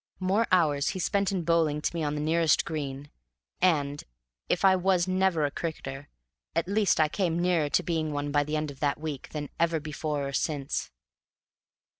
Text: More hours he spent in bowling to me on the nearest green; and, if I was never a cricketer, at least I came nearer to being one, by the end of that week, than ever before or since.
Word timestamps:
More 0.19 0.47
hours 0.51 0.87
he 0.89 0.99
spent 0.99 1.31
in 1.31 1.43
bowling 1.43 1.79
to 1.79 1.95
me 1.95 2.03
on 2.03 2.15
the 2.15 2.21
nearest 2.21 2.65
green; 2.65 3.11
and, 3.61 4.03
if 4.49 4.65
I 4.65 4.75
was 4.75 5.07
never 5.07 5.45
a 5.45 5.51
cricketer, 5.51 6.09
at 6.55 6.67
least 6.67 6.99
I 6.99 7.07
came 7.07 7.39
nearer 7.39 7.69
to 7.69 7.83
being 7.83 8.11
one, 8.11 8.31
by 8.31 8.43
the 8.43 8.55
end 8.57 8.71
of 8.71 8.79
that 8.79 8.99
week, 8.99 9.29
than 9.29 9.51
ever 9.59 9.79
before 9.79 10.27
or 10.27 10.33
since. 10.33 10.89